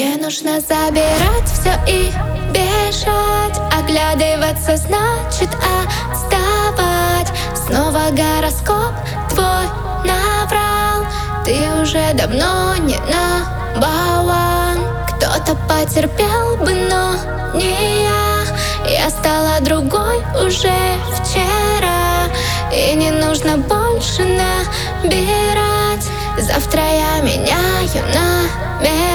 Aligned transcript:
Мне 0.00 0.16
нужно 0.16 0.58
забирать 0.60 1.44
все 1.44 1.78
и 1.86 2.10
бежать. 2.52 3.60
Оглядываться 3.70 4.78
значит 4.78 5.50
отставать. 6.10 7.30
Снова 7.54 8.08
гороскоп 8.10 8.94
твой 9.28 9.66
наврал. 10.06 11.04
Ты 11.44 11.82
уже 11.82 12.14
давно 12.14 12.76
не 12.76 12.96
на 12.96 13.78
балан 13.78 14.78
Кто-то 15.06 15.54
потерпел 15.68 16.56
бы, 16.56 16.72
но 16.72 17.14
не 17.52 18.04
я. 18.04 19.00
Я 19.02 19.10
стала 19.10 19.60
другой 19.60 20.16
уже 20.42 20.72
вчера. 21.12 22.32
И 22.72 22.94
не 22.94 23.10
нужно 23.10 23.58
больше 23.58 24.22
набирать. 24.22 26.08
Завтра 26.38 26.80
я 26.80 27.20
меняю 27.20 28.02
номера 28.14 29.09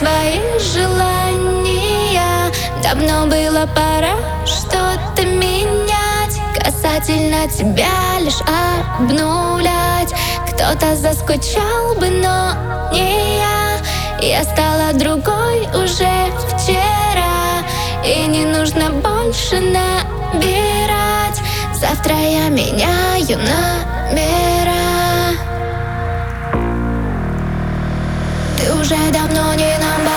дана 0.00 0.22
Исполнять 0.22 0.58
свои 0.58 0.58
желания. 0.58 2.52
Давно 2.82 3.26
было 3.26 3.66
пора 3.74 4.16
что-то 4.46 5.24
менять. 5.24 6.40
Касательно 6.54 7.48
тебя 7.48 8.20
лишь 8.20 8.40
обнулять. 8.98 10.12
Кто-то 10.48 10.96
заскучал 10.96 11.94
бы, 11.98 12.08
но 12.08 12.54
не 12.92 13.38
я. 13.38 13.78
Я 14.20 14.44
стала 14.44 14.92
другой 14.92 15.66
уже 15.74 16.30
вчера. 16.48 17.62
И 18.04 18.26
не 18.26 18.44
нужно 18.44 18.90
больше 18.90 19.60
набирать. 19.60 21.40
Завтра 21.74 22.16
я 22.16 22.48
меняю 22.48 23.38
номера 23.38 24.82
уже 28.82 28.96
давно 29.12 29.54
не 29.54 29.78
нам 29.78 30.11